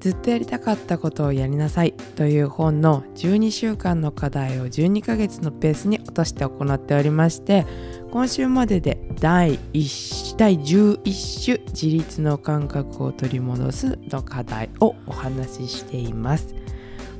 [0.00, 7.66] ずっとやりたかったことをやりなさいという本の12週間の課題を12ヶ月のペースに落として行っておりまして
[8.10, 16.54] 今週までで第1第11種自立の感覚を取り戻すの課題をお話ししています。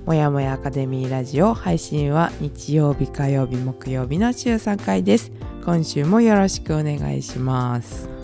[0.06, 5.30] もやもやアカデミーラジオ配信は日曜日火曜日木曜日の週3回です。
[5.66, 8.17] 今週もよろしくお願いします。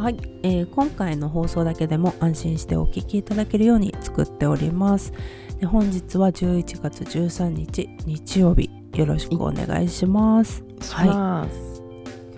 [0.00, 5.12] はい、えー、今回の放送だけでも安心してお聞きいただけるように作っております。
[5.60, 8.70] で本日は11月13日日曜日。
[8.94, 10.64] よろしくお願いします。
[10.90, 11.08] はい。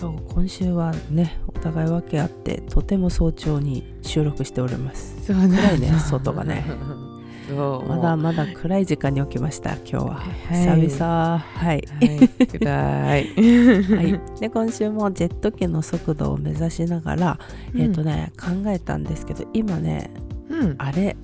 [0.01, 5.25] 今日今週はねお互い分け合ってとても早朝に収録しております。
[5.25, 6.65] そうね暗いね外がね
[7.57, 7.89] そう。
[7.89, 11.39] まだまだ暗い時間に起きました今日は、はい、久々。
[11.39, 12.29] はい、はい、
[12.59, 14.03] 暗い、は
[14.37, 17.39] い、で今週もジェット機の速度を目指しながら、
[17.75, 20.11] うん、えっ、ー、とね考えたんですけど今ね、
[20.49, 21.17] うん、あれ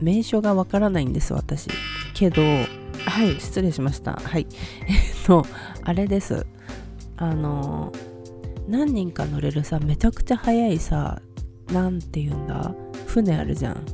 [0.00, 1.68] 名称がわからないんです私。
[2.14, 3.40] けどはい。
[3.40, 4.12] 失礼しました。
[4.22, 4.46] はい。
[4.88, 5.44] えっと
[5.84, 6.46] あれです。
[7.16, 7.92] あの
[8.68, 11.20] 何人か乗れるさめちゃくちゃ速いさ
[11.72, 12.74] なんて言うんだ？
[13.06, 13.84] 船あるじゃん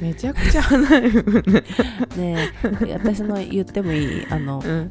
[0.00, 1.24] めちゃくちゃ離れる
[2.16, 2.48] ねね
[2.92, 4.26] 私の言ってもいい？
[4.30, 4.90] あの、うん、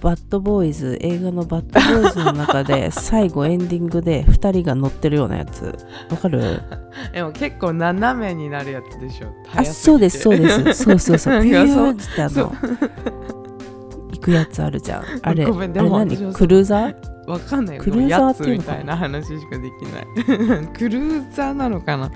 [0.00, 5.76] バッドボーイズ映画のバッドボーイズの中で最後エンディングで2人が乗ってるようなやつ。
[6.10, 6.60] わかる？
[7.12, 9.28] でも結構斜めになるやつでしょ。
[9.54, 10.84] あそうですそうです。
[10.84, 11.42] そうそうそう。
[11.44, 12.52] ピューってあの
[14.12, 15.04] 行くやつあるじゃん。
[15.22, 16.32] あれあれ何？
[16.32, 16.94] クルーザー？
[17.26, 17.78] わかんない。
[17.78, 20.00] クルーザーっていうみたいな話しかできな
[20.62, 20.66] い。
[20.76, 22.10] クルーザーなのかな？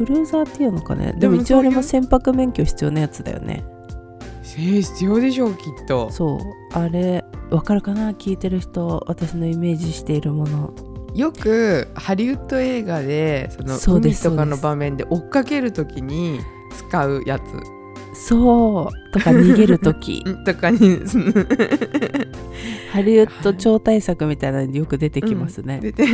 [0.00, 1.12] クルーザーっていうのかね？
[1.18, 3.62] でも一応あれも船舶免許必要なやつだよね。
[4.42, 6.10] えー、必要でしょうきっと。
[6.10, 6.38] そう。
[6.72, 8.12] あれわかるかな？
[8.12, 10.72] 聞いてる人私のイメージしているもの。
[11.14, 16.40] よくハリウッド映画でその海とかの場面で追っかけるときに
[16.88, 17.44] 使うやつ。
[18.14, 19.12] そう。
[19.12, 20.24] とか逃げる時。
[20.46, 20.78] とかに
[22.90, 26.04] ハリウッド超大作みたいなのによく出てきますね、うん、出て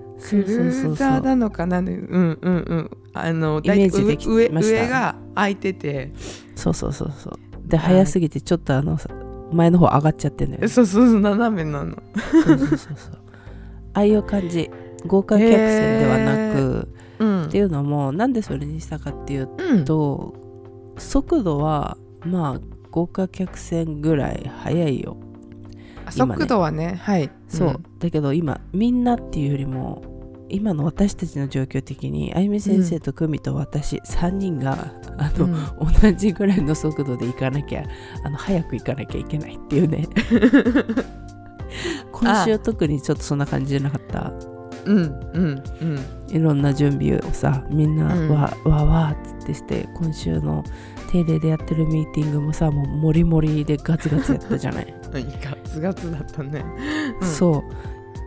[0.22, 1.78] クルーザーなのかな？
[1.78, 2.90] うんうんうん。
[3.12, 6.12] あのイメージでき上上が空いてて。
[6.54, 7.38] そうそうそうそう。
[7.68, 8.98] で早すぎてちょっとあの
[9.52, 10.68] 前の方上がっちゃってんのよ。
[10.68, 11.96] そうそうそう斜めなの。
[12.30, 12.96] そうそうそうそう。
[13.94, 14.70] ああいう感じ
[15.06, 16.88] 豪華客船ではなく、
[17.18, 20.34] うん、っていうのもなんでそれにしたかっていうと、
[20.94, 22.60] うん、速度はまあ
[22.90, 25.16] 豪華客船ぐらい速いよ
[26.12, 27.00] 速度はね。
[27.02, 27.30] はい。
[27.48, 30.02] そう、うん、だけど今みんなっていうよりも
[30.48, 35.54] 今の私たちの状況的にあゆみ先生と久美と私、うん、3人があの、うん、
[36.00, 37.84] 同じぐらいの速度で行かなきゃ
[38.24, 40.06] あの早く行かなきゃいけないっていうね。
[42.12, 44.32] 今週特にちょっとそんな感じじゃなかった？
[44.86, 44.96] うん
[45.34, 45.98] うんうん。
[46.28, 50.62] いろんな準備をさみんなわ、わわっつってして今週の
[51.10, 54.94] 定例でやってるミーティングもさもうモリモリでガツガツやったじゃない？
[55.10, 56.64] ガツガツだったね、
[57.20, 57.62] うん、そう。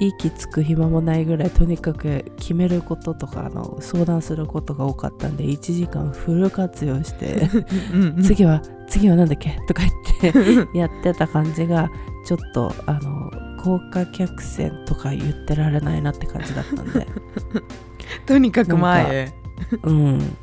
[0.01, 7.49] 息つく暇もないぐらいとにかく決めることとかの相談することが多かったんで1時間フル活用して
[8.23, 9.59] 次は次は何だっけ？
[9.67, 9.83] とか
[10.21, 11.91] 言って やってた感じが
[12.25, 13.29] ちょっとあの
[13.61, 17.05] 豪華客船とか言ってられないなって感じだったんで。
[18.25, 19.33] とにかく前へ。
[19.83, 20.37] うん。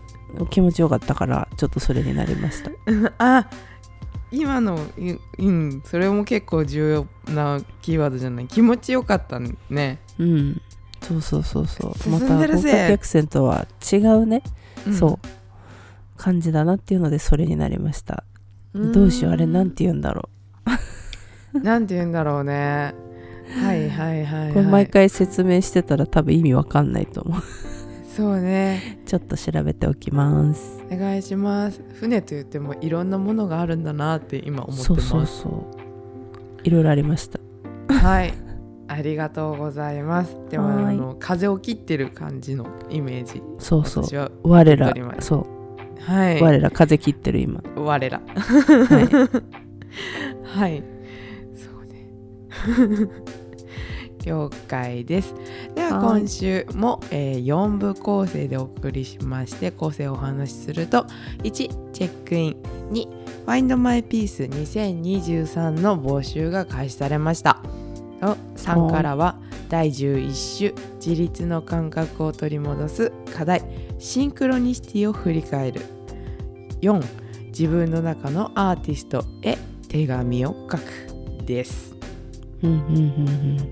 [0.51, 2.71] 気持ちよかったからちょっとそれになりました。
[3.19, 3.49] あ
[4.32, 4.78] 今の
[5.38, 8.47] うんそれも結構重要なキーワードじゃない。
[8.47, 9.98] 気持ちよかったね。
[10.19, 10.60] うん。
[11.03, 12.11] そうそうそうそう。
[12.11, 14.43] また豪華客船とは違うね、
[14.87, 15.28] うん、そう。
[16.17, 18.25] 感じだなっていうのでそれになりました。
[18.75, 20.29] どうしようあれなんて言うんだろ
[21.55, 21.61] う。
[21.61, 22.94] なんて言うんだろうね。
[23.62, 27.43] はいはいはい、はい、これ毎回説明してたら多分意味わかんないと思う
[28.17, 28.99] そうね。
[29.05, 30.83] ちょっと調べておきます。
[30.91, 31.83] お願いします。
[32.01, 34.85] 船といってもいろんなものがあるんだなって今思ってます。
[34.85, 36.61] そうそうそう。
[36.65, 37.39] いろいろありました。
[37.93, 38.33] はい。
[38.89, 40.35] ありがとうございます。
[40.49, 43.43] でもあの風を切ってる感じのイメージ。
[43.59, 44.33] そうそう。
[44.45, 44.95] 我ら。
[45.21, 45.47] そ
[46.01, 46.03] う。
[46.11, 46.43] はい。
[46.43, 47.63] 我ら風切ってる今。
[47.77, 48.23] 我ら。
[48.25, 49.13] はい、
[50.57, 50.83] はい、
[51.55, 52.11] そうね
[54.26, 55.34] 了解です。
[55.75, 61.06] では今週も、えー、4部構成でお送りしまして構成をお話しすると
[61.43, 62.56] 1チェックイン
[62.90, 67.62] 2 Find My Piece 2023の募集が開始されました。
[68.20, 69.37] 3からは
[69.69, 73.62] 第11種自立の感覚を取り戻す課題
[73.99, 75.81] シンクロニシティを振り返る。
[76.82, 77.02] 4
[77.49, 79.56] 自分の中のアーティストへ
[79.88, 80.82] 手紙を書く
[81.46, 81.95] です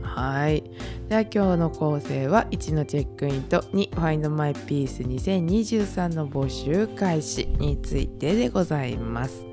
[0.02, 0.62] はい。
[1.08, 9.44] では今日の構成は1のチェックインと2 Find My Piece 2023の募集開始についてでございます。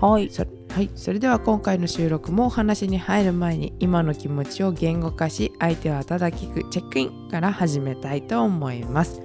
[0.00, 0.28] はい。
[0.30, 0.44] そ
[0.74, 9.22] はい、それでは今回の収録もお話に入る前に今の気持ちを言語化し相手はただ聞くチェックインから始めたいと思います。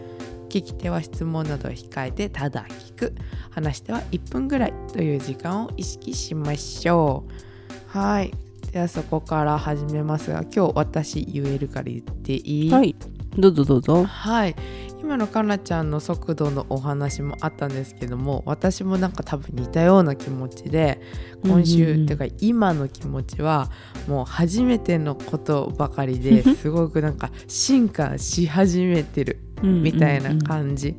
[0.50, 3.16] 聞き手は質問などを控えてただ聞く
[3.50, 7.98] 話しては1分ぐらいという時間を意識しましょう。
[7.98, 12.72] はいではそこから始めますが今日私言えるから言っていい？
[12.72, 12.96] はい。
[13.38, 14.04] どうぞどうぞ。
[14.04, 14.56] はい。
[15.02, 21.02] 今のかなちゃんの速度のお話もあったんですけども私もなんか多分似たような気持ちで
[21.44, 23.72] 今週、うんうんていうか今の気持ちは
[24.08, 30.96] もう初めてのことばかりで すごくなんか進化し始めてるみたいな感じ、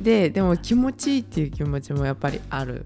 [0.00, 2.84] ででも気持ちいいっていう気持ちもやっぱりある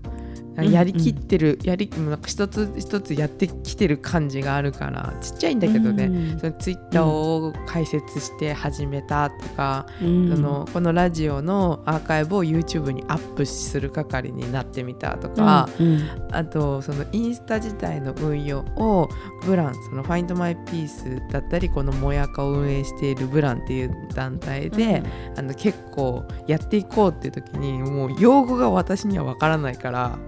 [0.62, 6.16] やりきってる、うんうん、やりなんか一つ一つやってきてる感じがあるからちっちゃいんだけどね、うん。
[6.16, 19.08] うん、そのツイッターを開設して始めたとか、うん、そのこのラジオのアーカイブを YouTube にアップする係になってみたとか、うんうん、あとそのインスタ自体の運用を
[19.44, 30.18] ブランその Find My Peace だったりこのもやかを運営しているブランっていう団体で、うん、あの結構やっていこうっていう時にもう用語が私にはわからないから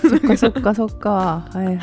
[0.00, 1.48] そっかそっかそっか。
[1.52, 1.76] はいはい。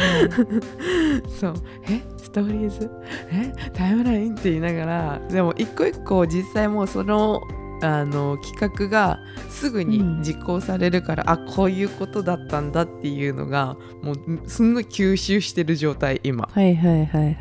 [1.29, 1.53] そう。
[1.89, 2.01] え？
[2.17, 2.89] ストーリーズ？
[3.31, 3.53] え？
[3.73, 7.41] タイムラインって言いながらでも一個一個実際もうその
[7.83, 9.19] あの企画が
[9.49, 14.17] すぐに実行されるから、うん、あこういうことだったんだっていうのがもう
[14.47, 16.47] すんごい吸収してる状態今。
[16.51, 17.35] はいはいはいはい、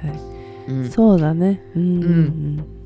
[0.69, 1.63] うん、そうだね。
[1.77, 2.80] うん、うん、うん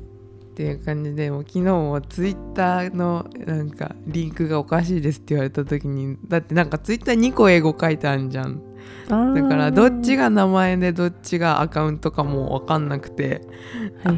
[0.55, 8.61] っていう感じでもう昨日もツイッターのなんかリンクがおかしいですって言われた時にだってなんかツイッター2個英語書いてあるじゃん。
[9.09, 9.17] だ
[9.49, 13.41] からどっちが名前でどっちがアカウントかも分かんなくて、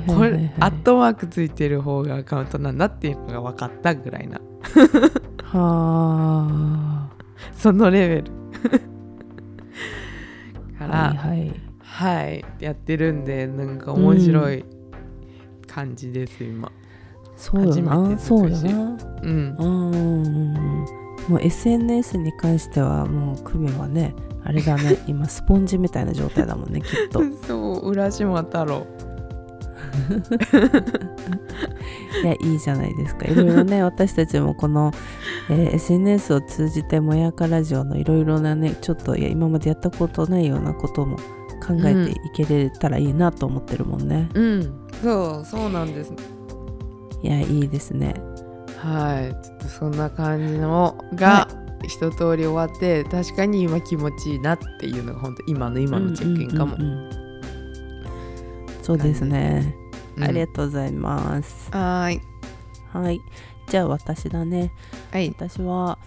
[0.05, 4.39] これアットマークついてる方がアカウントなんだっていうのが分かったぐらいな。
[5.41, 7.09] はあ。
[7.53, 8.23] そのレベル。
[10.77, 14.76] から、はい、はい、はい、やってるんでなんか面白い、うん
[15.67, 16.71] 感じです今。
[17.35, 18.17] そうだな。
[18.17, 18.97] そうだな。
[19.21, 19.55] うん。
[19.59, 20.53] うん。
[21.29, 24.97] もう SNS に関してはもう久美はねあれだね。
[25.07, 27.21] 今スポンジみたいな状態だもんねきっと。
[27.45, 28.87] そう浦島太郎。
[32.23, 33.25] いやいいじゃないですか。
[33.25, 34.91] いろいろね 私たちもこの、
[35.49, 41.17] えー、SNS を通じてもやかラジオのいろいろなねちょっといや今までやったことないようなことも
[41.67, 44.29] 考えていけれたらいいなと思ってるもんね。
[44.33, 46.13] うん、そうそうなんです。
[47.21, 48.15] いやいいですね。
[48.77, 51.47] はいちょっとそんな感じのが、
[51.83, 56.75] 一通り終わって確かに今気持ちいいなっていうのが本当今の今のチェックインかも。
[56.75, 59.75] うんうんうんうん、そうですね、
[60.15, 61.69] うん、ありがとうございます。
[61.71, 62.21] はい
[62.94, 63.21] はい
[63.68, 64.71] じゃあ私だね。
[65.11, 65.97] はい、私は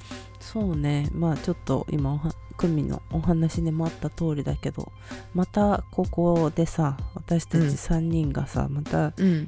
[0.41, 2.17] そうねまあちょっと今
[2.61, 4.93] 組のお話にもあった通りだけど
[5.33, 9.47] またここでさ私たち3人がさ、うん、また、うん、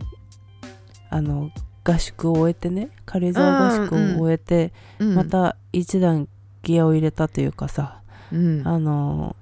[1.10, 1.50] あの
[1.84, 6.26] 合宿を終えてね軽井沢合宿を終えて、うん、また一段
[6.62, 8.00] ギアを入れたというかさ、
[8.30, 9.34] あの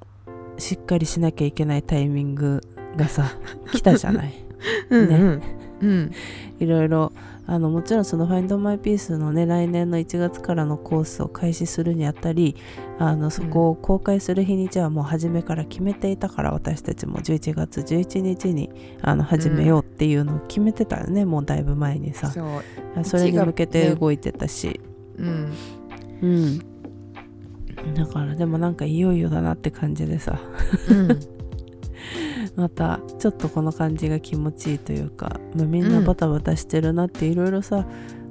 [0.56, 2.62] しっかりしなきゃいけないタイミング
[2.96, 3.36] がさ
[3.72, 4.32] 来たじゃない。
[4.90, 5.40] ね、
[5.82, 6.12] うん、
[6.58, 7.12] いろいろ
[7.50, 12.54] あのもちろんその Find My Peace のね来年の1月からのコースを開始するにあたり
[13.00, 18.70] あのそこを公開する日にちはもう初めから決めていたから私たちも11月11日に
[19.02, 22.32] あの始めようっていうのを決めてたよね、うん、もうだいぶ前にさ。
[23.02, 24.80] それに向けて動いてたし、
[25.16, 25.52] うん、
[26.22, 30.40] うん、だからでもなんかいよいよだなって感じでさ、
[30.88, 31.20] うん
[32.56, 37.86] またちょっとこの感じが気持ちいいというか、まあ、みんなバタバタしてるなっていろいろさ、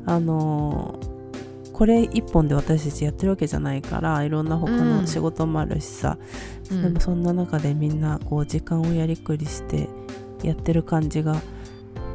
[0.06, 6.18] あのー、これ一本で私たちやってるわけじゃないからいろんな他の仕事もあるしさ、
[6.72, 9.88] うん、でもそんな中でみんなこう時間をやりくりして
[10.44, 11.36] やってる感じが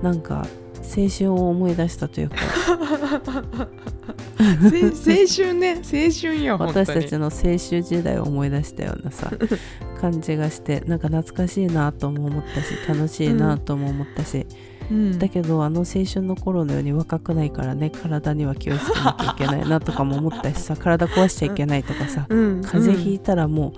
[0.02, 0.46] なんか
[0.84, 2.36] 青春を思い出したというか
[4.38, 9.32] 青春ね青春よ私たちの青春時代を思い出したようなさ
[10.00, 14.46] 感じがしてなんか懐かしいなとも思ったし楽しいなとも思ったし、
[14.90, 23.72] うん、だけどあの青春の頃のように若くないからね体には気をつけなきゃいけないなとかも思ったしさ体壊しちゃいけないとかさ、うん、風邪ひいたらも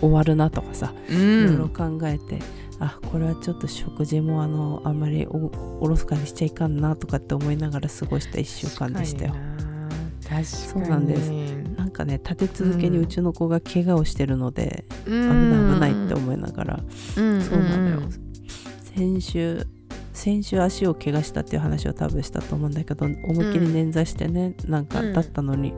[0.00, 2.66] 終わるなとかさ、いろいろ考えて。
[2.78, 9.34] あこれはちょっと食事もあのあんまりおろそかにしちゃいかんなとかって思いながら過ごした1週間でしたよ。
[10.44, 11.30] そうなんです。
[11.76, 16.80] なんかね立て続けにうちの子が怪我をしてるので、うん、危ない危ないって思いながら、
[17.16, 18.08] うん、そうなのよ、
[18.94, 19.66] 先週
[20.12, 25.74] 先週足を怪我したっていう話を多分したと思うんだけど思いっきり捻挫してね、うん、なんかだったのに、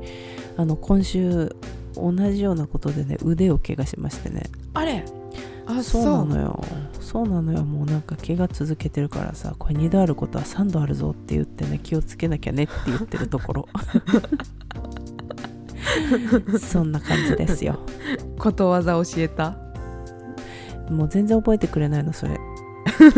[0.57, 1.55] あの今週
[1.95, 4.45] 同じようなことでね腕を怪我しましてね。
[4.75, 5.18] あれ？
[5.69, 6.05] あそう。
[6.05, 6.65] なのよ。
[7.01, 7.65] そうなのよ。
[7.65, 13.69] もうなんか怪我続けてるからさこれ2度あることは3度あるぞって言ってね気をつけなきゃねって言ってるところ。
[16.59, 17.79] そんな感じですよ。
[18.39, 19.57] ことわざ教えた？
[20.91, 22.39] もう全然覚えてくれないのそれ。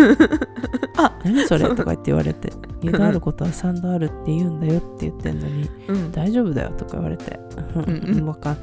[0.98, 1.68] あ何それ？
[1.68, 2.52] とか言って言われて。
[2.82, 7.38] 2度あることは3度あるって言うんだよって言ってんのに、うん、大丈夫だよとか言われて、
[7.74, 7.82] うん
[8.26, 8.56] うん、か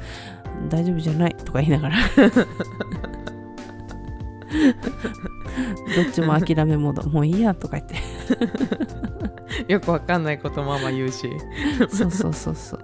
[0.68, 1.96] 大丈夫じゃないとか言いながら
[5.96, 7.96] どっちも諦めモードもういいやとか言って。
[9.72, 11.28] よくわかんないことママ言うし。
[11.90, 12.80] そうそうそうそう。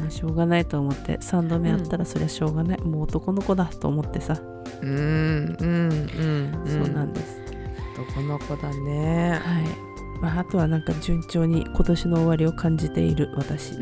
[0.00, 4.38] もうしょうがないと思って3度目やったらそりゃしょうがない、うん、もう男の子だと思ってさ。
[4.82, 7.40] うんうんうんそうなんです。
[7.94, 9.40] 男の子だね。
[9.42, 9.86] はい。
[10.20, 13.76] まあ、あとはなんか順調に今年の終わりを感じている私、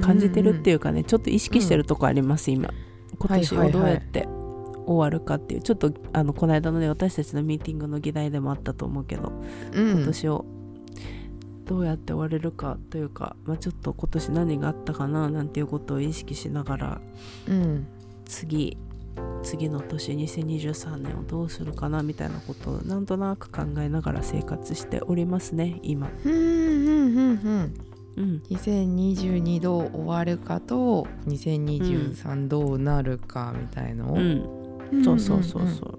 [0.00, 2.70] 感じてるっていうかねちょっと意識してるとこあります、今。
[3.18, 4.28] 今年をどうやって
[4.90, 9.32] 終わるかっていうちょっとあのこの間のね私たちのミーティングの議題でもあったと思うけど、
[9.72, 10.44] うん、今年を
[11.64, 17.00] どうやって終われるかというか、まあ、ちょっと今年何があったかななんていうことを意識しながら、
[17.46, 17.86] うん、
[18.24, 18.76] 次
[19.44, 26.10] 次の年2023年をどうするかなみたいなことをなんとなく考えながら生活しておりますね今。
[26.24, 27.74] うんうんうん
[28.16, 34.59] うん、2022どう終わるかと2023どうなるかみたいのを、うん
[35.04, 35.98] そうそうそうそう、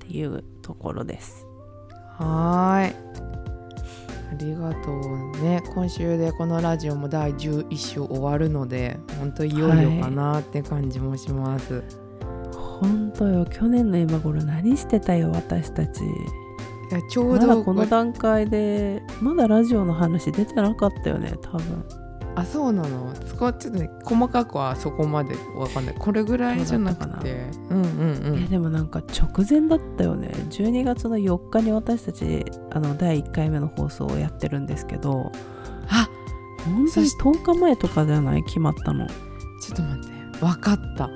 [0.00, 1.46] ていうところです。
[2.18, 2.96] はい。
[4.30, 5.62] ありがとうね。
[5.74, 11.84] 今週でこのラジオも第11週終わるので本当いよいよかなって感じもします、はい、
[12.80, 13.46] 本当よ。
[13.46, 16.02] 去年の今頃何してたよ私たち。
[16.04, 16.06] い
[16.90, 21.84] やちょうどまだこの段階でまだラジオの話出てなかったよね多分
[22.36, 23.12] あそうなの？
[23.12, 25.94] 使ってね細かくはそこまでわかんない。
[25.98, 27.48] これぐらいじゃなくて。
[27.70, 27.88] うんうん
[28.26, 28.44] うん。
[28.44, 30.32] えでもなんか直前だったよね。
[30.50, 35.30] 12月の4日に私たちあの第1回目の放送をやってるんですけど。
[35.88, 36.08] あ
[36.64, 38.42] 本当に10日前とかじゃない？
[38.44, 39.06] 決まったの。
[39.06, 40.38] ちょっと待って。
[40.40, 41.08] 分かった。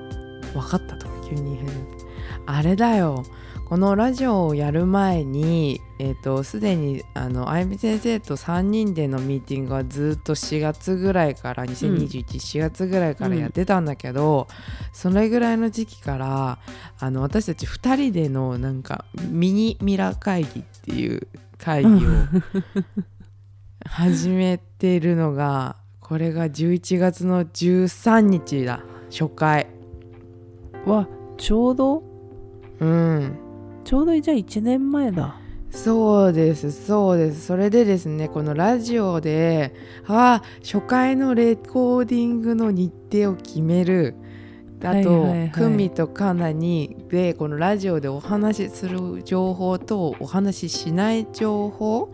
[0.52, 1.58] 分かったとか急に
[2.46, 3.22] あれだよ
[3.68, 14.54] このラジオをやる前にえーと、すでにあのあゆみ先生と3人でのミーティングはずっと4月ぐらいから20214、月ぐらいからやってたんだけど、うん、
[14.92, 16.58] それぐらいの時期から
[17.00, 21.26] あの私たち2人でのなんかミニミラ会議っていう
[21.58, 21.98] 会議を
[23.84, 29.66] 始めてるのがこれが11月の13日だ初回。
[30.87, 32.02] はちょうど？
[32.80, 33.48] うん
[33.88, 35.40] ちょうどじゃあ1年前だ。
[35.71, 36.73] そうです。
[36.73, 37.47] そうです。
[37.47, 39.75] それでですねこのラジオで
[40.07, 44.14] あ初回のレコーディングの日程を決める。
[44.83, 52.12] あと、はいはい、クミとカナにでこのラジオでお話しする情報とお話ししない情報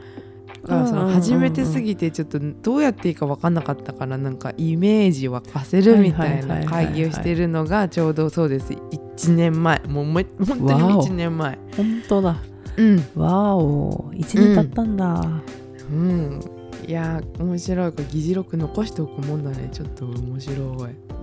[0.66, 8.72] がその初めてすぎてちょっとどうやっていいか分かんなかったからなんかイメージ沸かせるみたいな会議をしてるのがちょうどそうです。
[8.72, 11.58] 1年前もう本当に1年前。
[11.76, 12.36] 本当だ。
[12.76, 13.08] うん。
[13.14, 14.10] わお。
[14.14, 15.42] 1年経ったんだ。
[15.90, 16.40] うん、
[16.86, 17.92] いや面白い。
[17.92, 19.68] これ議事録残しておくもんだね。
[19.70, 21.14] ちょっと面白い。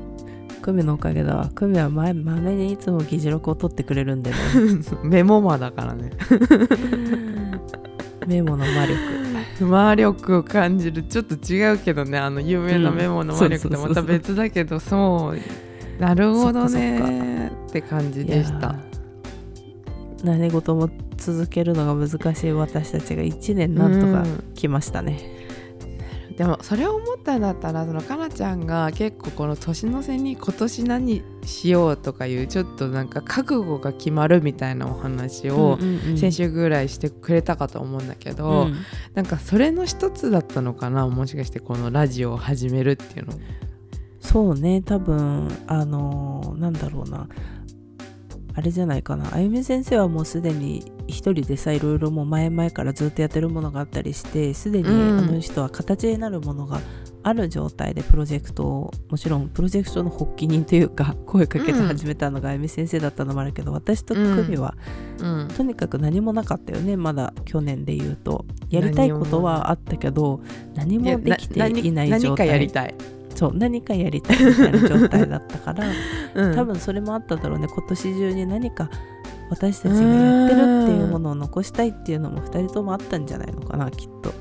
[0.61, 1.49] クミのおかげだわ。
[1.53, 4.37] クミは前まめにいつも議事録を取ってくれるんでね。
[5.03, 6.11] メモマだからね
[8.27, 9.65] メモの魔力。
[9.65, 11.03] 魔力を感じる。
[11.03, 12.17] ちょっと違うけどね。
[12.17, 14.79] あの有名なメモの魔力とまた別だけど。
[14.79, 17.51] そうなるほどね。
[17.69, 18.75] って感じでした。
[20.23, 24.23] 何事も続けるのが難しい私たちが1年なんとか
[24.55, 25.40] 来ましたね、う
[26.37, 35.77] でもそれを思ったんだったらそのかなちゃんが結構この年の瀬に今年何しようとかいうちょっとなんか覚悟が決まるみたいなお話を
[36.17, 38.75] 先週ぐらいしてくれたかと思うんだけど、うん、
[39.13, 43.33] なんかそれの一つだったのかなもしかしてこのラジオを始めるっていうの
[44.19, 47.27] そうね多分あのー、なんだろうな
[48.53, 49.33] あれじゃないかな。
[49.33, 54.91] あゆみ先生はもうすでに一人でさいろいろもう前々からずっとやってるものがあったりしてすでにあ
[55.21, 56.81] の人は形になるものが
[57.23, 64.75] ある状態でプロジェクトをもちろんプロジェクトの発起人というか声かけて始めたのがあゆみ先生だったのもあるけど私と久美は、
[65.19, 65.39] うん。
[65.41, 68.45] うん、とにかく何もなかったよねまだ去年で言うと。
[68.69, 70.39] やりたいことはあったけど
[70.75, 72.21] 何もできていない状態。
[72.21, 72.95] 何かやりたい
[73.35, 75.85] そう何かやりたいみたいな状態だったから、
[76.35, 77.67] うん、多分それもあっただろうね。
[77.67, 78.89] 今年中に何か
[79.49, 84.31] 私たちがやってるっていうものを残したいっていうのも2人ともあったんじゃないのかなきっと。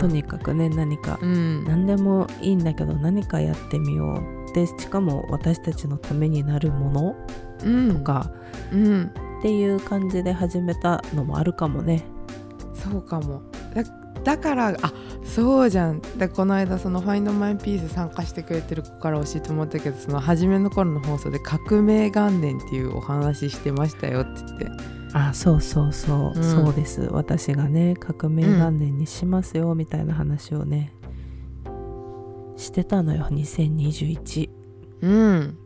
[0.00, 7.16] とにかくね何か、うん、何でもいいんだけど何かやってみようでしかも私たちのためになるもの
[7.94, 8.30] とか、
[8.72, 12.02] うん、っていう感じで始めたのもあるかもね。
[12.74, 13.42] そうかも。
[13.74, 13.84] だ
[14.38, 14.92] からあ
[15.24, 16.00] そうじゃん。
[16.00, 25.00] でこの間その「ファインドマイピース参加してくれてる子から教えてもらったけどその初めの頃の放送で「革命元年」っていうお話してましたよって言って。
[25.12, 27.08] あそうそうそう、うん、そうです。
[27.10, 30.92] 私がね革命元年にしますよ、みたいな話をね
[32.56, 33.26] してたのよ。
[33.30, 34.50] 2021
[35.02, 35.58] うん、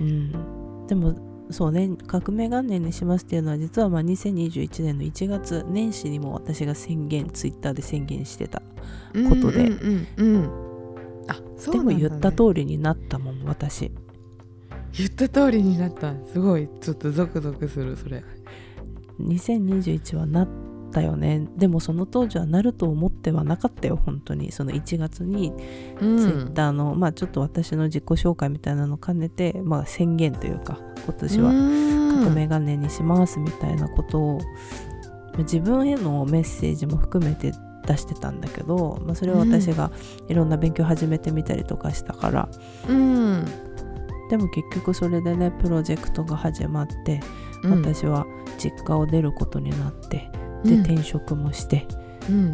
[0.00, 1.14] うん、でも
[1.50, 9.70] そうね革命元年にしますっていうのは実はまあ2021年の1月年始にも私が宣言ツイッターで宣言してたことで、
[11.26, 11.40] あ
[11.70, 13.90] でも言った通りになったもん私。
[14.96, 16.14] 言った通りになった。
[16.32, 16.68] すごい。
[16.80, 18.24] ちょっとゾクゾクするそれ。
[19.20, 20.48] 2021はなっ
[20.90, 21.46] たよね。
[21.56, 24.52] でもその当時はなると思ってはなかったよ本当に。
[24.52, 25.52] その1月に
[25.98, 31.50] ツイッターの、うん、まあちょっと私の自己紹介みたいなのを兼ねて、まあ、宣言というか今年は
[32.22, 34.40] 革命元年にしますみたいなことを
[35.38, 37.52] 自分へのメッセージも含めて
[37.86, 39.90] 出してたんだけど、まあ、それは私が
[40.28, 42.48] いろんな勉強始めてみたりとかしたから、
[42.88, 43.44] うん、
[44.28, 47.20] でも結局それでねプロジェクトが始まって、
[47.64, 48.26] 私は
[48.58, 50.30] 実家を出ることになって
[50.64, 51.86] で、転職もして、
[52.28, 52.52] うん、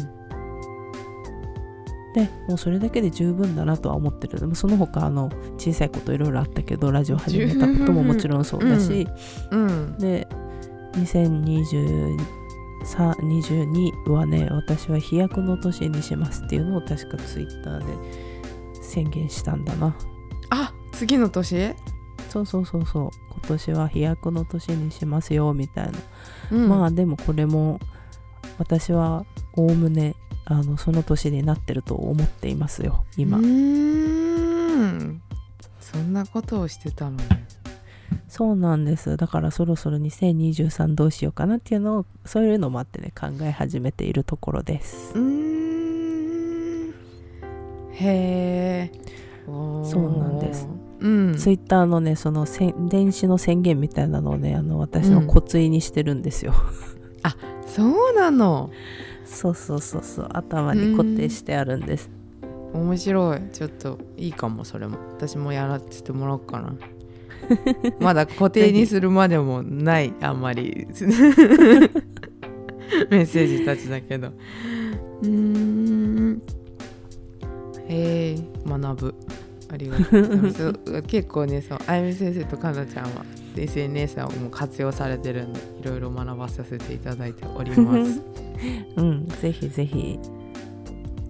[2.13, 4.39] でもうそれだけで十分だなとは思ってる。
[4.39, 9.07] でもその他あの小さいこといろいろあったけどラジオ始めたことももちろんそうだし、
[9.51, 9.67] うん。
[9.67, 10.27] うん、で
[10.93, 12.17] 2022
[14.11, 17.85] はね私は飛躍の年にしますっていうのを確かツイッターで
[18.81, 19.95] 宣言したんだな。
[20.51, 21.75] あ次の年？
[22.29, 23.09] そうそうそうそう。
[23.31, 25.91] 今年は飛躍の年にしますよみたいな、
[26.51, 27.79] うん、まあでもこれも
[28.57, 33.37] 私はおおむねあのその年になってると思っていますよ今。
[33.37, 35.21] うん。
[35.79, 37.17] そんなことをしてたの
[38.27, 39.17] そうなんです。
[39.17, 45.13] だからそろそろ2023どうしようかなっていうのをそういうのもあってね考え始めているところです。
[45.15, 46.93] うん。
[47.91, 48.91] へえ
[49.47, 50.67] そうなんです。
[50.99, 52.47] うん、ツイッターのねその
[52.89, 56.53] 電子の宣言みたいなのをねあの私の骨髄にしてるんですよ、
[56.97, 57.35] うん、あ
[57.67, 58.71] そうなの。
[59.25, 60.29] そうそうそうそう。
[60.31, 62.09] 頭に固定してあるんです、
[62.73, 63.41] 面白い。
[63.51, 64.97] ちょっといいかもそれも。
[65.13, 66.75] 私もやらせてもらおうかな。
[67.99, 70.13] まだ固定にするまでもない。
[70.21, 70.87] あんまり。
[73.09, 74.31] メッセージたちだけど。
[75.23, 76.41] うん。
[77.87, 79.15] へえ学ぶ。
[79.71, 81.01] ありがとう。
[81.03, 83.25] 結構ねそうあゆみ先生とかなちゃんは
[83.63, 88.21] SNS はもう活用されてるんでいろいろ学ばさせていただいております。
[88.95, 89.27] うん。
[89.41, 90.19] ぜひぜひ。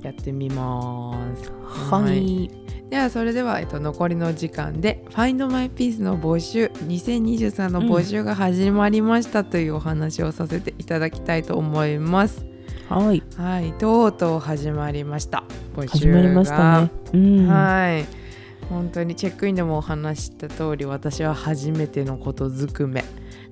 [0.05, 1.51] やってみます。
[1.63, 2.49] はい、
[2.89, 12.45] ではそれでは、えっと、残りの時間で「Find My Piece」の募集2023の募集が始まりましたというお話をさせていただきたいと思います。
[12.87, 15.43] はい、はい、とうとう始まりました
[15.75, 18.24] 募集始まりましたね、うん、はい
[18.69, 23.03] 本当にチェックインでもお話した通り私は初めてのことずくめ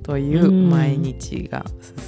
[0.03, 1.65] という毎日が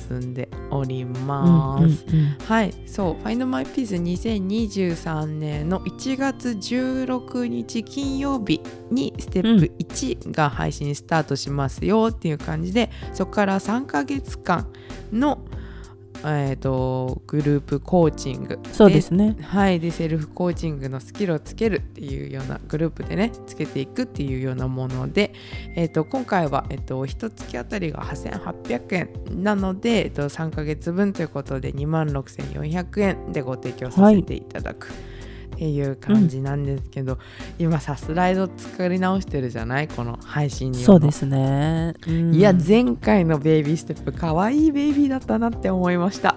[0.10, 2.06] 進んでおります。
[2.46, 14.68] はい、そう、Find My Piece 2023年の1月16日金曜日にステップ1が配信スタートしますよっていう感じで、そこから3ヶ月間
[15.14, 15.40] の
[16.24, 25.34] えーと、グループコーチングそうですねはいでセルフコーチングのスキルをつけるっていうようなグループでねつけていくっていうようなもので、
[25.76, 34.88] えーと、今回は、えーと、一月あたりが8800円なので、えー、と3ヶ月分ということで2万6400円でご提供させていただく。
[34.88, 35.15] はい
[35.56, 37.20] っていう感じなんですけど、うん、
[37.66, 39.88] 今さスライド作り直してるじゃない？
[39.88, 46.36] この配信にそうですね、うん、いや前回のベイビーステップかわいいベイビーだったなって思いました。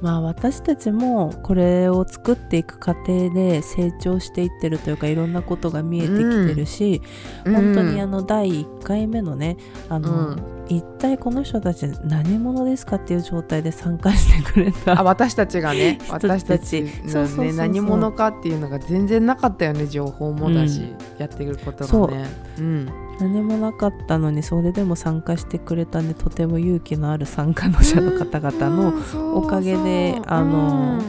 [0.00, 7.02] まあ私たちもこれを作っていく過程で成長していってるというかいろんなことが見えてきてるし、
[7.44, 9.58] うん、本当にあの第1回目のね
[9.90, 15.00] あの、うん、一体この人たち何者ですかっていう状態で参加してくれた。
[15.00, 15.98] あ私たちがね。
[16.08, 22.24] 私たちのね何者かっていうのが全然なかったよね情報もだし、うん、やってくることがね。
[22.58, 22.62] う。
[22.62, 22.88] うん。
[23.18, 28.94] 何もなかったのにそれでも参加してくれたねとても勇気のある参加者の方々の
[29.34, 31.02] おかげであの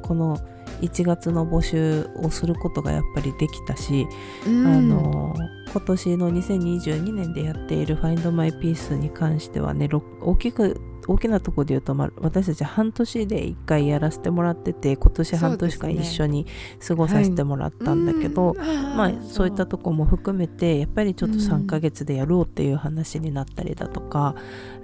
[0.00, 0.38] この
[0.80, 4.06] 1月の募集をすることがやっぱりできたし、
[4.44, 5.32] あの
[5.72, 9.88] 今年の2022年でやっている「Find My Peace」に関してはね
[10.20, 16.46] 大きく大きなところで言うと、まあ、私たち半年で1回やらせてもらってて今年半年間一緒に
[16.86, 18.60] 過ごさせてもらったんだけど、ね。
[18.60, 18.64] は
[19.08, 24.36] い、まあ、そういったとこも含めてやっぱりちょっと3ヶ月でやろうっていう話になったりだとか、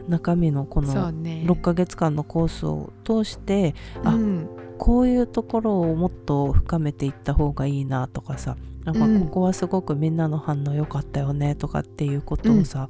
[0.06, 4.48] うん、中身のこの6ヶ月間のコースを通して、あ、うん、
[4.78, 8.56] こういうところをもっと深めていった方がいいなとかさ
[8.92, 12.88] なんかここはすごくみんなの反応良かったよねとかっていうことをさ、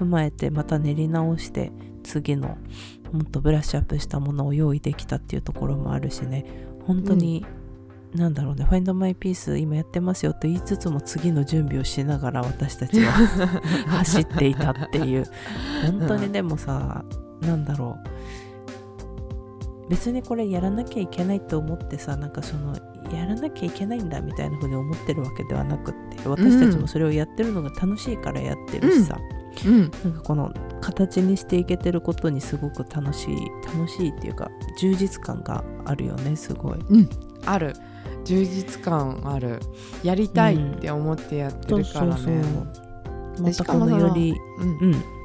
[0.00, 2.58] うん、踏まえてまた練り直して次の
[3.12, 6.44] もっとブラッシュアップしたものを用意できたっていうところもあるしね。
[6.86, 7.46] 本当に、
[8.12, 13.12] うん、なんだろうね「Find My Peace」今やってますよと言いつつも次の準備をしながら私たちは
[13.88, 15.24] 走っていたっていう。
[15.84, 17.04] 本当にでもさ
[17.40, 18.08] なんだろう。
[19.88, 22.74] 別にこれやらなきゃいけないと思ってさなんかその
[23.16, 29.18] やらなきゃいけないんだみたいな風に思ってるわけではなくって私たちもそれをやってるのが楽しいからやってるしさ、
[29.66, 37.08] うん、なんかこの形にしていけてることにすごく楽しい楽しいっていうか充実感があるよねすごい、うん、
[37.44, 37.74] ある。
[38.24, 39.60] 充実感ある。
[40.02, 42.44] やりたいって思ってやってるからね、うん、そうそう
[43.36, 43.46] そう。
[43.46, 45.17] またこのより、うん、うん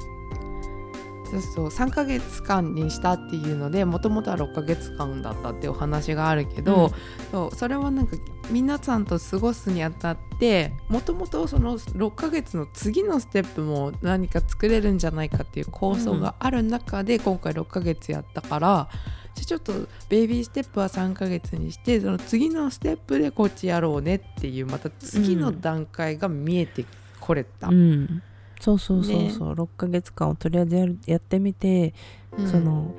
[1.40, 6.90] そうそう3ヶ月間にしたっていうのでもともとは6ヶ月間だったっていうお話があるけど、うん、
[7.30, 8.16] そうそれはなんか
[8.50, 18.88] 皆さんと過ごすにあたってもともとその6ヶ月の次のステップも何か作れるんじゃないかっていう構想がある中で今回6ヶ月やったから。
[19.34, 19.72] じゃちょっと
[20.08, 26.84] ベイビーステップは3ヶ月にしてその次のステップでこっちやろうねっていうまた次の段階が見えて
[27.18, 27.66] これた。
[27.66, 28.22] うん
[28.64, 31.92] そうそうそうそう、ね、6ヶ月間をとりあえずやるやってみて、
[32.38, 32.94] うん、その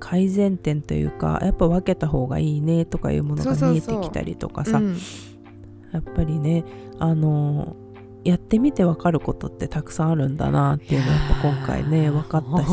[0.00, 4.80] 改善点というかやっぱ分けた方がいいねとかいうものが見えてきたりとかさ、
[5.92, 6.64] やっぱりね
[6.98, 7.76] あの
[8.28, 12.68] やってみて分かることってたくさんあるんだなっていうのはやっぱ今回ね分かったし、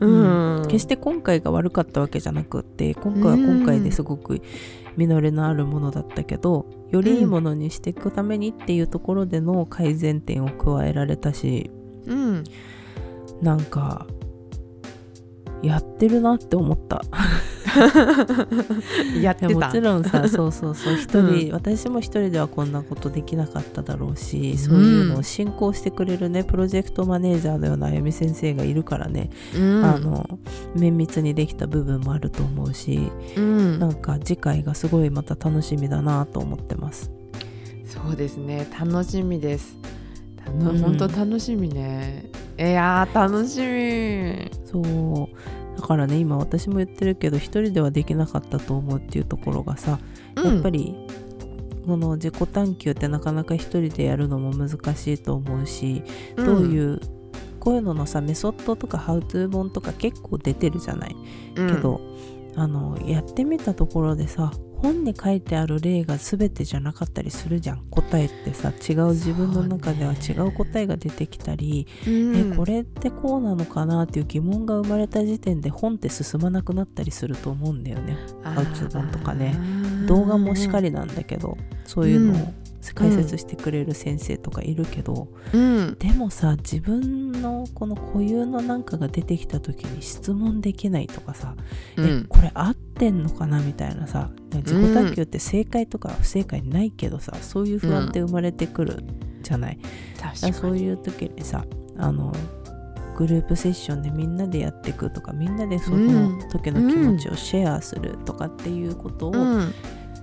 [0.00, 4.42] うん、決して今回が悪かったわけじゃなくって今回は今回ですごく
[4.98, 11.70] 実りのあるものだったけどよりいいものにしていくためにっていうところでの改善点を加えられたし、
[12.04, 12.44] うん、
[13.40, 14.06] なんか
[15.62, 17.02] やってるなって思った
[19.20, 20.94] やってもちろんさ そうそうそう。
[20.94, 30.38] 一人、うん、私も一人ではこんなことできなかっただろうし、そういうのを進行してくれるねプロジェクトマネージャーのようなあゆみ先生がいるからね、うん、あの
[30.74, 37.10] 綿密にできた部分もあると思うし、うん、なんか次回がすごいまた楽しみだなと思ってます。
[37.86, 38.66] そうですね。
[38.78, 39.76] 楽しみです。
[40.60, 44.50] 本当楽しみね、いや楽しみ。
[44.64, 45.28] そう
[45.78, 50.00] だからね今私も言ってるけど一人ではできなかったと思うっていうところがさ、
[50.34, 50.96] うん、やっぱり
[51.86, 56.02] この自己探求ってなかなか一人でやるのも難しいと思うし、
[56.36, 57.00] うん、どういう
[57.60, 61.16] こういうののさメソッドとかハウトゥー本とか結構出てるじゃない、
[61.54, 62.00] うん、けど
[62.56, 67.84] あのやってみたところでさ本に書いてある例が全てじゃなかったりするじゃん。
[67.90, 78.16] 答えってさ違う自分の中では違う答えが出てきたり、ね、えこれってこうなのかなっていう疑問が生まれた時点で本って進まなくなったりすると思うんだよね。
[78.42, 79.56] ハウツー本とかね。
[80.06, 82.52] 動画もしかりなんだけどそういうのを
[82.94, 91.54] 解説してくれる先生とかいるけど、うん、でもさ自分のこの固有のなんかが出てきた時に質問できないとかさ、
[91.96, 99.04] うん、えこれ合ってんのかなみたいなさ自己探求って正解とか不正解ないけどさ、うん、そういう不安って生まれてくる
[99.42, 99.78] じゃない、
[100.44, 101.64] うん、そういう時にさ
[101.96, 102.32] あの
[103.16, 109.34] グループセッションでみんなでやっていくとかみんなでその時の気持ちをシェアするとかっていうことを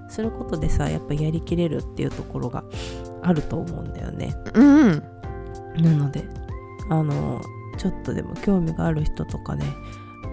[0.09, 2.63] することでさやっぱやりきれるっていうところが
[3.21, 4.33] あると思うんだよね。
[4.53, 5.03] うん、
[5.81, 6.25] なので
[6.89, 7.41] あの
[7.77, 9.65] ちょっとでも興味がある人とかね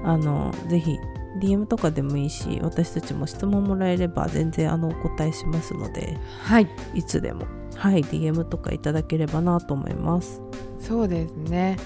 [0.05, 0.98] あのぜひ
[1.40, 7.47] DM とかでもいいし私たちも質問もらえれば全然あのお答えしますので、はい、いつでも。
[7.75, 10.40] はい DM とかいただければなと思います。
[10.79, 11.77] そうですね。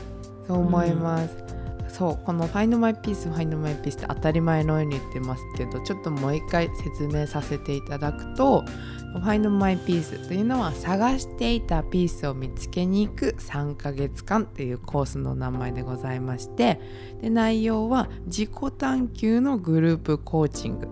[0.46, 1.55] そう思います、うん、
[1.96, 8.64] そうこの「Find My Peace Find My Peace」って当たり前のように言ってますけどちょっともう一回説明させていただくと
[9.24, 16.80] Find My Peace というのは探していたピースを見つけに行く3ヶ月間っていうコースの名前でございまして
[17.22, 20.88] で内容は自己探求のグループコーチング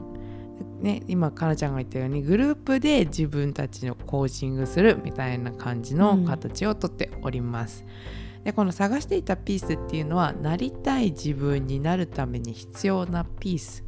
[0.81, 7.87] ね、今かなちゃんが言ったようにグループで自分たちのコーチングするみたいな感じの形をとっております。
[7.87, 13.85] うん、でこの探していたピースっていうのはなりたい自分になるために必要なピース。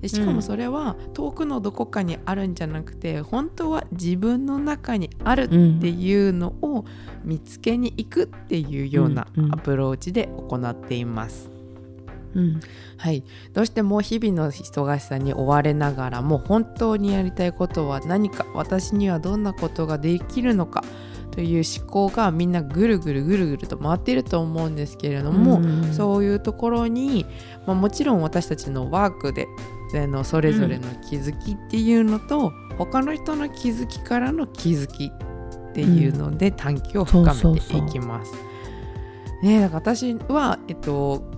[0.00, 6.84] でしかもそれは遠くのどこかにあるんじゃなくて、うん、本当は自分の中にあるっていうのを
[7.24, 11.52] 見つけに行くっていうようなアプローチで行っています。
[12.34, 12.60] うん、
[12.96, 20.82] はい、どうしても日々の忙しさに追われながらも本当にやりたいことは何か私にはどんなことができるのか
[21.32, 27.26] という思考がみんなぐるぐるぐるぐると回っていると思うんですけれども、うん、そういうところに、
[27.66, 29.48] まあ、もちろん私たちのワークで
[30.06, 35.10] のそれぞれの気づきっていうのと、うん、他の人の気づきからの気づき
[35.70, 38.32] っていうので探求を深めていきます。
[39.42, 41.31] ねだから私は、えっと、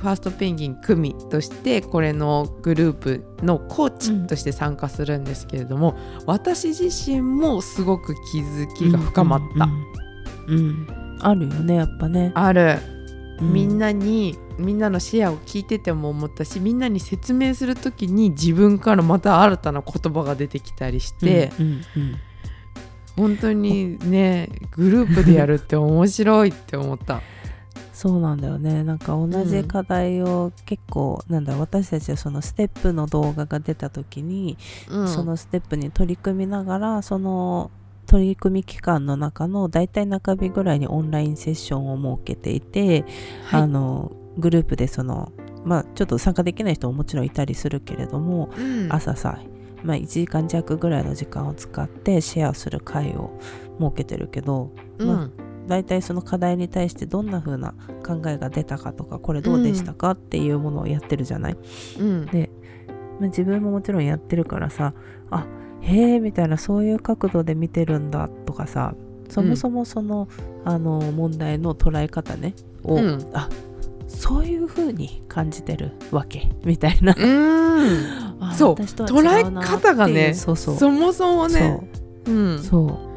[0.00, 9.68] ファーストペンギン組としてこれのグループのコーチとして参加するんですけれども、うん、私自身もすごく気づきが深まった。
[10.48, 12.32] うん、うん、あるよねやっぱね。
[12.34, 12.78] ある。
[13.40, 22.16] みんなにみんなのシェアを聞いてても思ったしみんなに説明する時に自分からまた新たな言葉が出てきたりして、うんうんうん、
[23.16, 27.22] 本当にねグループでやるって面白いって思った。
[28.00, 28.82] そうなんだよね。
[28.82, 34.56] なんか同じ課題を結構、うん、なんだ私たちはそのステップの動画が出た時に、
[34.88, 37.70] うん、そのステップに取り組みながらその
[38.06, 43.04] 取り組み期間の中の大体中日ぐらいにオンラインセッションを設けていて、
[43.44, 45.30] はい、あのグループでその
[45.66, 49.38] まあちょっと参加できない人ももちろんいたりするけれども、うん、朝さ
[49.84, 53.38] まあ、1時間弱ぐらいの時間を使ってシェアする会を
[53.78, 61.56] 設けてるけど、まあ、大体その課題に対してどんな風な考えが出たかとかこれどうでしたか、っていうものをやってるじゃない？
[61.98, 62.50] うん、で、
[63.20, 64.94] まあ、自分ももちろんやってるからさ
[65.30, 65.46] あ
[65.80, 68.94] へえみたいなそういう角度で見てるんだとかさ
[69.28, 70.28] そもそもその
[70.64, 73.48] うん、あの問題の捉え方ねを、うん、あ
[74.08, 77.14] そういう風に感じてるわけみたいな。
[78.58, 78.74] そう。
[78.74, 80.76] 捉え方がねそうそう。
[80.76, 81.80] そもそもね。
[82.26, 83.09] そう,、うん、そう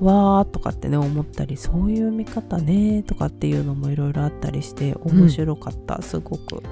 [0.00, 6.62] わーとかってね思ったりそういう見方ねとかっていうのもいろいろあったりして面白かった、うん、すごく。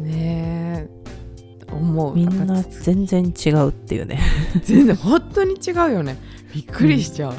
[0.00, 0.88] ね
[1.70, 2.16] 思う。
[2.16, 4.18] みんな全然違うっていうね。
[4.64, 6.16] 全然本当に違うよね。
[6.52, 7.34] びっくりしちゃう、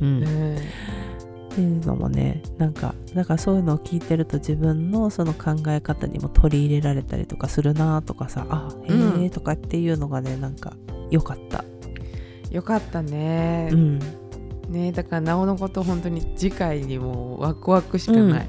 [0.00, 0.56] うん、ね
[1.50, 10.74] っていうのもねなんかだからそういうのを聞いてると自分のその考え方にも取り入れられたりとかするなとかさあへえとかっていうのがねなんか
[11.10, 11.64] 良かった
[12.50, 13.98] よかったね、うん、
[14.68, 18.48] ねだからなおのこと本当に次回にもワクワクしかない、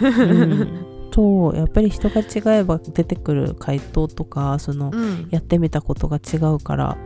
[0.00, 1.10] うん。
[1.10, 6.96] とやっぱり人が違えば出てくる回答とかその、うん、やってみたことが違うから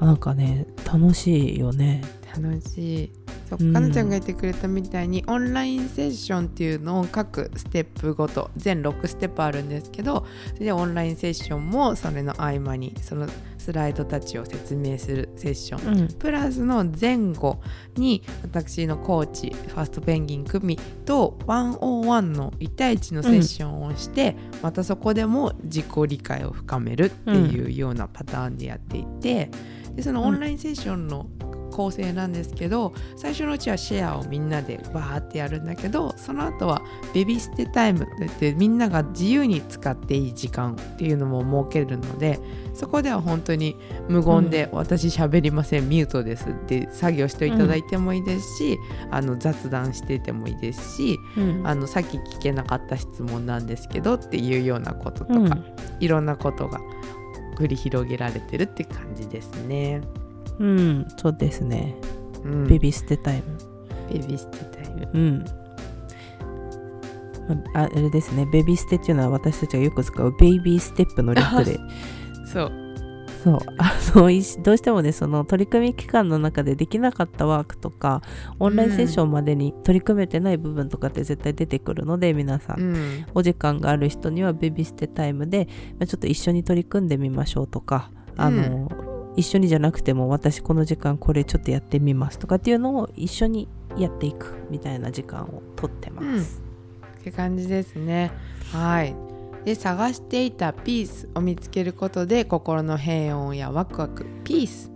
[0.00, 2.02] なんかね楽しいよね。
[2.34, 3.12] 楽しい
[3.58, 17.60] そうかなちゃんが言ってくれたみたいに、オンラインセッションっていうのを各ステップごと全6ステップあるんですけどそれでオンラインセッションもそれの合間にそのスライドたちを説明するセッション、うん、プラスの前後
[17.96, 29.50] に私のコーチファーストペンギン組と101の1対1のセッションをして、うん、またそこでも自己理解を深めるっていうようなパターンでやっていて、
[29.94, 31.26] でそのオンラインセッションの
[31.72, 36.82] 構成なんですけど最初のうちはシェアをみんなでバーってやるんだけどその後は
[37.12, 42.38] ベビーステタイムってってみんなが自由に使っていい時間っていうのも設けるので
[42.74, 43.76] そこでは本当に
[44.08, 55.58] 無言で、うん、私喋りませんミュートですって作業していただいてもいいですし、うん、あの雑談しててもいいですし、うん、あのさっき聞けなかった質問なんですけどっていうようなこととか、
[56.00, 56.80] いろんなことが
[57.56, 60.00] 繰り広げられてるって感じですね。
[60.58, 61.94] うんそうですね、
[62.44, 63.58] うん、ベビーステタイム。
[64.12, 65.10] ベビーステタイム。
[65.12, 65.44] うん。
[67.74, 68.46] まあ、あれですね。
[68.52, 71.78] ベビーステっていうのは私たちがよく使うベイビーステップの略で。
[72.46, 72.72] そう。
[73.42, 73.58] そう。
[73.78, 78.22] あのいどうしてもねその取り組み期間の中でできなかったワークとか
[78.60, 83.26] オンラインセッションまでに取り組めてない部分とかって絶対出てくるので皆さん、うん。
[83.34, 85.66] お時間がある人にはベビーステタイムで、
[85.98, 88.88] まあ、ちょっと一緒に取り組んでみましょうとかあの、
[89.36, 96.62] 一緒にじゃなくても私この時間これちょっとやってみますとかっていうのを一緒にやっていくみたいな時間をとってます。
[97.20, 98.32] って感じですね。
[98.72, 99.14] はい。
[99.64, 104.90] で探していたピースを見つけることで心の平穏やワクワクピース。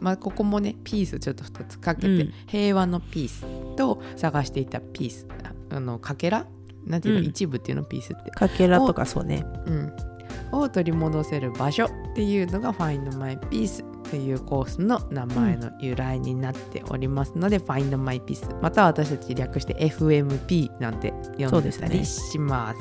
[0.00, 2.32] まあここもねピースちょっと2つかけて、うん。
[2.46, 3.44] 平和のピース
[3.76, 6.46] と探していたピースああのかけら？
[6.86, 7.26] なんていうの、うん。
[7.26, 7.84] 一部っていうの？
[7.84, 8.30] ピースって。
[8.30, 9.44] かけらとかそうね。
[9.66, 9.92] うん、
[10.60, 22.80] を取り戻せる場所っていうのが Find My Peace っていうコースの名前の由来になっておりますので、Find My Peace または私たち略して FMP なんて呼んでたりします。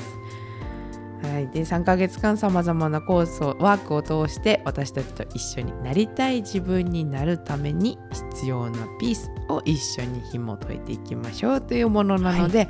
[1.24, 7.98] はい、で3ヶ月間さまざまなコースをワークを通して私たちと一緒になりたい自分になるために
[8.34, 12.68] 必要なピースを一緒に紐解いていきましょうというものなので、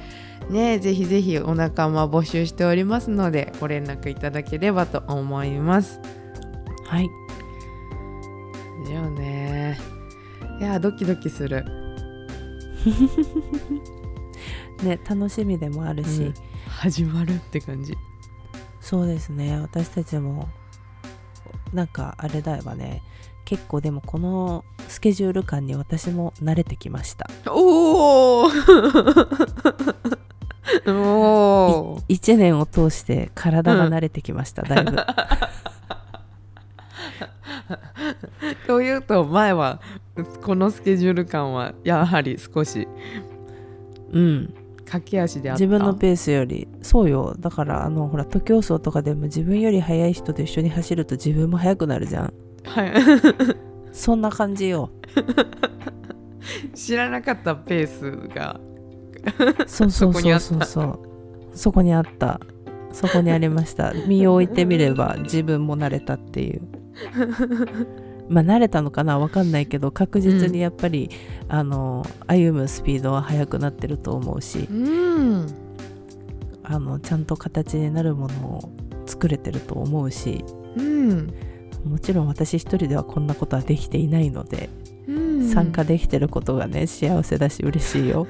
[0.50, 6.00] ねぜひぜひお仲間募集しておりますのでご連絡いただければと思います。
[6.86, 7.10] はい。
[8.86, 9.80] じゃあね
[10.60, 11.66] いやドキドキする。
[14.84, 16.34] ね楽しみでもあるし、うん
[16.68, 17.96] 始まるって感じ。
[18.84, 19.58] そうですね。
[19.62, 20.50] 私たちも
[21.74, 23.02] なんかあれだよね。
[23.46, 27.30] 結構でもこのスケジュール感に私も慣れてきました。
[27.48, 28.54] おおおー。
[32.10, 34.98] 1年を通して体が慣れてきました、だいぶ。
[38.68, 39.80] というと前は
[40.44, 42.86] このスケジュール感はやはり少し。
[44.12, 44.54] うん
[44.86, 45.64] 駆け足であった。
[45.64, 47.36] 自分のペースよりそうよ。
[47.40, 52.34] だからあのほら徒競走とかでも自分より速い人と一緒に走ると自分も速くなるじゃん。
[52.66, 52.94] はい。
[53.92, 54.90] そんな感じよ。
[56.74, 58.60] 知らなかったペースが
[59.68, 61.00] そうそうそうそうそう。
[61.54, 62.40] そこにあった。
[62.92, 63.94] そこにありました。
[64.08, 66.62] 身を置いてみれば自分も慣れたっていう
[68.30, 71.10] まあ慣れたのかなわかんないけど確実にやっぱり、
[71.48, 75.48] あの歩むスピードは速くなってると思うしうん。
[76.64, 78.70] あのちゃんと形になるものを
[79.06, 80.44] 作れてると思うし
[80.78, 81.28] うん。
[81.86, 84.70] もちろん私一人ではこんなことはできていないので、
[85.08, 85.50] うん。
[85.50, 88.26] 参加できてることがね幸せだし嬉しいよ。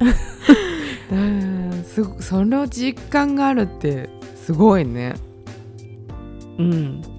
[1.10, 1.84] うん。
[1.84, 5.14] すごその実感があるってすごいね。
[6.58, 7.15] うん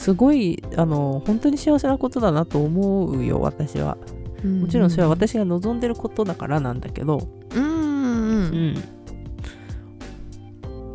[0.00, 3.98] すごいあの本当に幸せなことだなと思うよ私は。
[4.42, 7.28] もちろんそれは私が望んでることだからなんだけど。
[7.54, 8.82] うんうん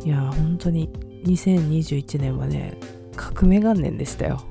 [0.00, 0.04] うん。
[0.04, 0.88] いや本当に
[1.24, 2.76] 2021年はね
[3.14, 4.42] 革命元年でしたよ。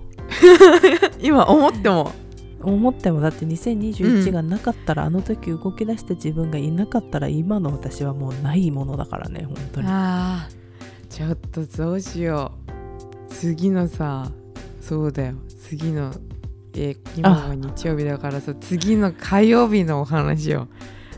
[1.20, 2.14] 今思っても。
[2.62, 9.88] 思ってもだって2021がなかったら、あの時動き出した自分がいなかったら今の私はもうないものだからね本当に。
[9.90, 11.08] あー。
[11.10, 12.76] ちょっとどうしよう。
[13.28, 14.32] 次のさ
[14.88, 15.36] そうだよ。
[15.62, 16.12] 次の
[16.74, 20.68] えー今は日曜日だからさ次の火曜日のお話を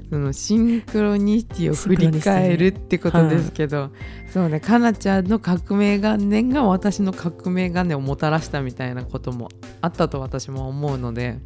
[0.10, 3.90] そのシンクロニシティを振り返るってことですけど、
[4.32, 9.50] そうねかなちゃんの革命元年が私の革命元年をもたらしたみたいなことも
[9.82, 11.40] あったと私も思うので。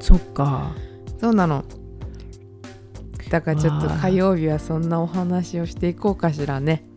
[0.00, 0.74] そっか。
[1.20, 1.64] そうなの。
[3.28, 6.88] だからちょっと火曜日はそんなお話をしていこうかしらね。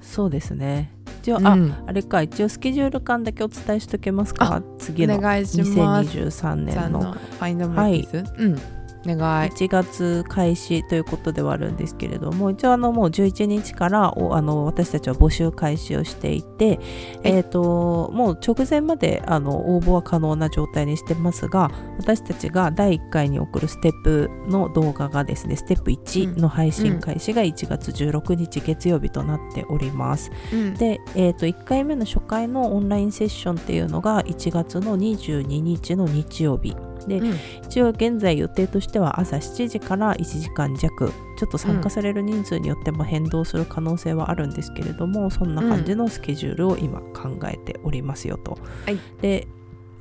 [0.00, 0.95] そうですね
[1.26, 1.46] 一応、うん。
[1.46, 4.62] ああれか一応スケジュール感だけお伝えしとけますか？
[4.78, 6.16] 次のお願いします。
[6.18, 7.14] 2023さ年の。
[7.14, 8.54] ファインドマイピース、うん。
[8.54, 8.58] お
[9.06, 9.50] 願い。
[9.50, 16.80] 1月開始ということではあるんですけれども一応あのもう11日からおあの私たちは募集開始をしていて、
[17.22, 30.30] えー、ともう直前まであの応募は可能な状態にしてますが私たちが第1回に送るステップの動画がですねステップ1の配信開始が1月16日月曜日となっております。
[30.52, 37.34] うんで、えー、と1回目の初回のオンラインセッションっていうのが1月の22日の日曜日で、うん。
[37.66, 41.12] 一応現在予定としては朝7時から1時間弱。
[41.36, 48.58] ちょっと参加される人数によっても変動する可能性はあるんですけれどもそんな感じのスケジュールを今考えておりますよと。
[48.86, 48.98] はい。
[49.20, 49.46] で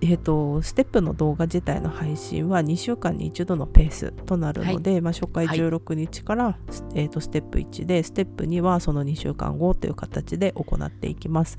[0.01, 5.57] えー、とステップの動画自体の配信は2週間に1度のペースとなるので、まあ、初回はい。
[5.57, 6.57] 16日から、
[6.93, 11.57] えー、とステップ1でステップ2はその2週間後という形で行っていきます。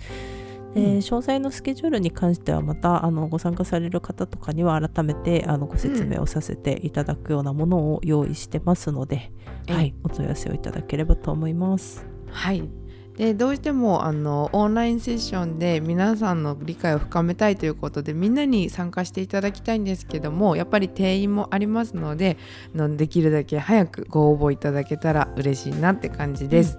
[0.76, 9.32] で、詳細のスケジュールに関してはまたあのご参加される方とかには改めてあのご説明をさせていただくようなものを用意してますので、
[9.68, 12.06] はい、お問い合わせをいただければと思います。
[12.30, 12.68] はい
[13.16, 22.36] でどうしてもあのオンラインセッションで皆さんの理解を深めたいということでみんなに参加していただきたいんですけどもやっぱり定員もありますので
[22.74, 26.78] できるだけ早くご応募いただけたら嬉しいなって感じです。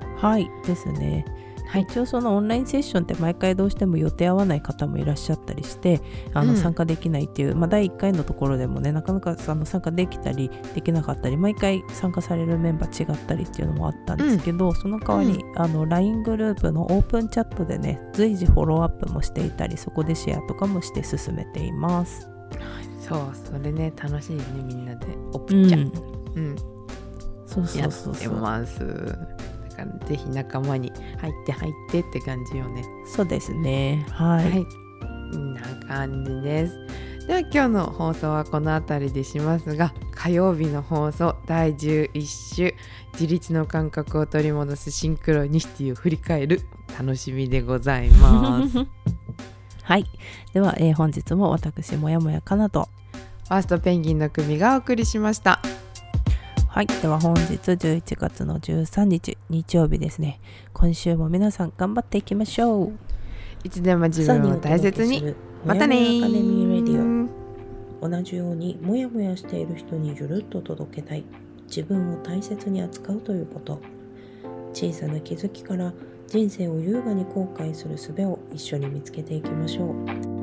[0.00, 1.24] うん、はいですね。
[1.68, 6.00] はい、一応そのオンラインセッションって毎回どうしても予定合わない方もいらっしゃったりして
[6.32, 22.28] あの参加できないっていう、うん、まあ、第1回のところでもねなかなかあの参加できたりできなかったり毎回参加されるメンバー違ったりっていうのもあったんですけど、うん、その代わり、うん、あの LINE グループのオープンチャットでね随時フォローアップもしていたりそこでシェアとかもして進めています。
[22.98, 25.06] そうそれね楽しいねみんなで。
[25.32, 26.02] オープンチャット、
[26.34, 26.56] うん。
[27.46, 29.28] そうそうそうそう。
[29.78, 32.84] からぜひ仲間に入って入ってって感じよね。
[33.06, 34.04] そうですね。
[34.10, 34.66] はい、はい、
[35.54, 36.76] な感じです。
[37.26, 42.74] では今日の放送はこの辺りでしますが火曜日の放送第11週
[43.12, 46.62] 自立の感覚を取り戻すシンクロニシティを振り返る
[46.98, 48.86] 楽しみでございます。
[49.84, 50.06] はい。
[50.52, 52.88] では、えー、本日も私もやもやかなと。
[53.48, 55.62] ファーストペンギンの組がお送りしました
[56.68, 56.86] はい。
[56.86, 60.38] では本日11月の13日、日曜日ですね。
[60.74, 62.92] 今週も皆さん頑張っていきましょう。
[63.64, 65.34] いつでも自分を大切に。
[65.64, 65.96] またね
[68.00, 71.24] 同じようにもやもやしている人にゆるっと届けたい。
[71.66, 73.80] 自分を大切に扱うということ。
[74.74, 75.94] 小さな気づきから
[76.26, 80.37] 人生を優雅に後悔する術を一緒に見つけていきましょう。